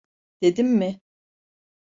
Dedim 0.41 0.67
mi? 0.77 1.01